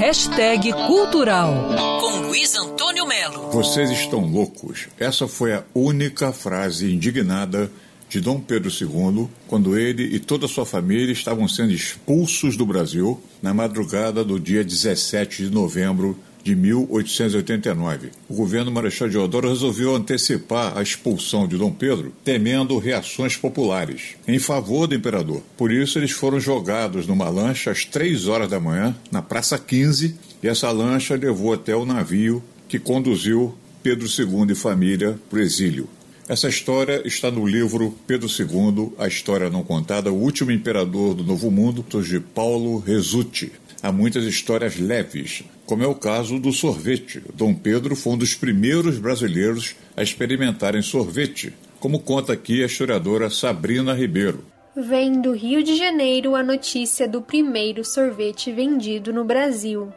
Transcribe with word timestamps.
Hashtag 0.00 0.72
Cultural. 0.86 1.76
Com 2.00 2.26
Luiz 2.26 2.56
Antônio 2.56 3.06
Melo. 3.06 3.50
Vocês 3.50 3.90
estão 3.90 4.24
loucos. 4.24 4.88
Essa 4.98 5.28
foi 5.28 5.52
a 5.52 5.62
única 5.74 6.32
frase 6.32 6.90
indignada 6.90 7.70
de 8.08 8.18
Dom 8.18 8.40
Pedro 8.40 8.70
II 8.70 9.28
quando 9.46 9.78
ele 9.78 10.04
e 10.04 10.18
toda 10.18 10.46
a 10.46 10.48
sua 10.48 10.64
família 10.64 11.12
estavam 11.12 11.46
sendo 11.46 11.72
expulsos 11.72 12.56
do 12.56 12.64
Brasil 12.64 13.22
na 13.42 13.52
madrugada 13.52 14.24
do 14.24 14.40
dia 14.40 14.64
17 14.64 15.44
de 15.44 15.50
novembro 15.50 16.18
de 16.42 16.54
1889. 16.54 18.10
O 18.28 18.34
governo 18.34 18.70
Marechal 18.70 19.08
Deodoro 19.08 19.48
resolveu 19.48 19.94
antecipar 19.94 20.76
a 20.76 20.82
expulsão 20.82 21.46
de 21.46 21.56
Dom 21.56 21.72
Pedro, 21.72 22.12
temendo 22.24 22.78
reações 22.78 23.36
populares 23.36 24.16
em 24.26 24.38
favor 24.38 24.86
do 24.86 24.94
imperador. 24.94 25.42
Por 25.56 25.72
isso, 25.72 25.98
eles 25.98 26.10
foram 26.10 26.40
jogados 26.40 27.06
numa 27.06 27.28
lancha 27.28 27.70
às 27.70 27.84
três 27.84 28.26
horas 28.26 28.48
da 28.48 28.60
manhã, 28.60 28.96
na 29.10 29.22
Praça 29.22 29.58
15, 29.58 30.14
e 30.42 30.48
essa 30.48 30.70
lancha 30.70 31.16
levou 31.16 31.52
até 31.52 31.74
o 31.74 31.84
navio 31.84 32.42
que 32.68 32.78
conduziu 32.78 33.54
Pedro 33.82 34.06
II 34.06 34.52
e 34.52 34.54
família 34.54 35.18
para 35.28 35.38
o 35.38 35.42
exílio. 35.42 35.88
Essa 36.30 36.48
história 36.48 37.02
está 37.04 37.28
no 37.28 37.44
livro 37.44 37.92
Pedro 38.06 38.28
II, 38.28 38.92
A 39.00 39.08
História 39.08 39.50
Não 39.50 39.64
Contada, 39.64 40.12
o 40.12 40.22
último 40.22 40.52
imperador 40.52 41.12
do 41.12 41.24
Novo 41.24 41.50
Mundo, 41.50 41.84
de 42.00 42.20
Paulo 42.20 42.78
Resutti. 42.78 43.50
Há 43.82 43.90
muitas 43.90 44.24
histórias 44.24 44.78
leves, 44.78 45.42
como 45.64 45.82
é 45.82 45.86
o 45.86 45.94
caso 45.94 46.38
do 46.38 46.52
sorvete. 46.52 47.22
Dom 47.34 47.54
Pedro 47.54 47.96
foi 47.96 48.12
um 48.12 48.18
dos 48.18 48.34
primeiros 48.34 48.98
brasileiros 48.98 49.74
a 49.96 50.02
experimentarem 50.02 50.82
sorvete, 50.82 51.52
como 51.78 52.00
conta 52.00 52.34
aqui 52.34 52.62
a 52.62 52.66
historiadora 52.66 53.30
Sabrina 53.30 53.94
Ribeiro. 53.94 54.44
Vem 54.76 55.20
do 55.20 55.32
Rio 55.32 55.62
de 55.62 55.76
Janeiro 55.76 56.34
a 56.34 56.42
notícia 56.42 57.08
do 57.08 57.22
primeiro 57.22 57.84
sorvete 57.84 58.52
vendido 58.52 59.12
no 59.12 59.24
Brasil 59.24 59.92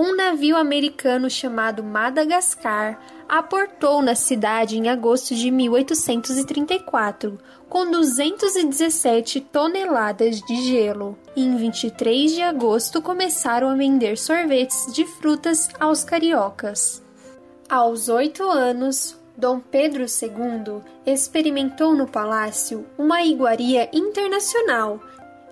um 0.00 0.14
navio 0.14 0.56
americano 0.56 1.28
chamado 1.28 1.82
Madagascar 1.82 3.00
aportou 3.28 4.00
na 4.00 4.14
cidade 4.14 4.78
em 4.78 4.88
agosto 4.88 5.34
de 5.34 5.50
1834, 5.50 7.36
com 7.68 7.90
217 7.90 9.40
toneladas 9.40 10.40
de 10.42 10.54
gelo. 10.62 11.18
Em 11.36 11.56
23 11.56 12.32
de 12.32 12.42
agosto 12.42 13.02
começaram 13.02 13.70
a 13.70 13.74
vender 13.74 14.16
sorvetes 14.16 14.86
de 14.92 15.04
frutas 15.04 15.68
aos 15.80 16.04
cariocas. 16.04 17.02
Aos 17.68 18.08
oito 18.08 18.44
anos, 18.44 19.18
Dom 19.36 19.58
Pedro 19.58 20.04
II 20.04 20.80
experimentou 21.04 21.96
no 21.96 22.06
palácio 22.06 22.86
uma 22.96 23.24
iguaria 23.24 23.90
internacional. 23.92 25.00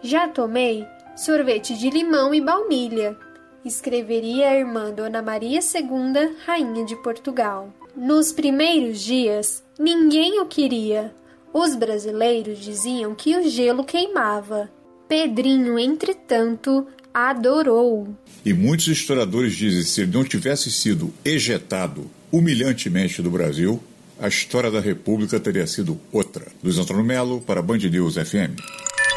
Já 0.03 0.29
tomei 0.29 0.87
sorvete 1.17 1.77
de 1.77 1.91
limão 1.91 2.33
e 2.33 2.41
baunilha, 2.41 3.19
escreveria 3.65 4.51
a 4.51 4.59
irmã 4.59 4.93
Dona 4.93 5.23
Maria 5.23 5.61
II, 5.61 6.37
rainha 6.45 6.85
de 6.85 6.97
Portugal. 6.97 7.73
Nos 7.97 8.33
primeiros 8.33 9.01
dias, 9.01 9.63
ninguém 9.79 10.41
o 10.41 10.47
queria. 10.47 11.15
Os 11.53 11.75
brasileiros 11.75 12.59
diziam 12.59 13.15
que 13.15 13.37
o 13.37 13.49
gelo 13.49 13.85
queimava. 13.85 14.71
Pedrinho, 15.09 15.79
entretanto, 15.79 16.87
adorou. 17.15 18.09
E 18.45 18.53
muitos 18.53 18.89
historiadores 18.89 19.55
dizem 19.55 19.81
que 19.81 19.89
se 19.89 20.01
ele 20.03 20.13
não 20.13 20.25
tivesse 20.25 20.71
sido 20.71 21.13
ejetado 21.25 22.11
humilhantemente 22.31 23.23
do 23.23 23.31
Brasil, 23.31 23.83
a 24.19 24.29
história 24.29 24.71
da 24.71 24.81
República 24.81 25.41
teria 25.41 25.67
sido 25.67 25.99
outra. 26.13 26.47
Luiz 26.63 26.79
Antônio 26.79 27.05
Melo 27.05 27.41
para 27.41 27.63
Band 27.63 27.79
News 27.79 28.15
FM. 28.17 28.61